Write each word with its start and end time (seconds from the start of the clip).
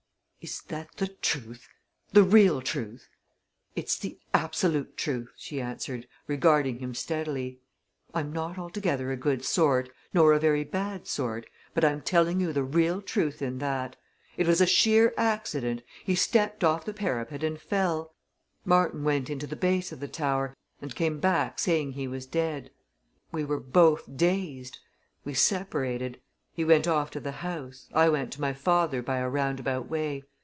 "Is 0.43 0.59
that 0.69 0.95
the 0.97 1.07
truth 1.09 1.67
the 2.13 2.23
real 2.23 2.63
truth?" 2.63 3.07
"It's 3.75 3.95
the 3.99 4.19
absolute 4.33 4.97
truth!" 4.97 5.29
she 5.37 5.61
answered, 5.61 6.07
regarding 6.25 6.79
him 6.79 6.95
steadily. 6.95 7.59
"I'm 8.11 8.33
not 8.33 8.57
altogether 8.57 9.11
a 9.11 9.15
good 9.15 9.45
sort, 9.45 9.91
nor 10.15 10.33
a 10.33 10.39
very 10.39 10.63
bad 10.63 11.05
sort, 11.07 11.45
but 11.75 11.85
I'm 11.85 12.01
telling 12.01 12.41
you 12.41 12.53
the 12.53 12.63
real 12.63 13.03
truth 13.03 13.43
in 13.43 13.59
that. 13.59 13.97
It 14.35 14.47
was 14.47 14.61
a 14.61 14.65
sheer 14.65 15.13
accident 15.15 15.83
he 16.03 16.15
stepped 16.15 16.63
off 16.63 16.85
the 16.85 16.93
parapet 16.95 17.43
and 17.43 17.61
fell. 17.61 18.15
Martin 18.65 19.03
went 19.03 19.29
into 19.29 19.45
the 19.45 19.55
base 19.55 19.91
of 19.91 19.99
the 19.99 20.07
tower 20.07 20.55
and 20.81 20.95
came 20.95 21.19
back 21.19 21.59
saying 21.59 21.91
he 21.91 22.07
was 22.07 22.25
dead. 22.25 22.71
We 23.31 23.45
were 23.45 23.59
both 23.59 24.09
dazed 24.17 24.79
we 25.23 25.35
separated. 25.35 26.19
He 26.53 26.65
went 26.65 26.87
off 26.87 27.11
to 27.11 27.19
the 27.19 27.31
house 27.31 27.87
I 27.93 28.09
went 28.09 28.33
to 28.33 28.41
my 28.41 28.53
father 28.53 29.03
by 29.03 29.17
a 29.19 29.29
roundabout 29.29 29.87
way. 29.87 30.23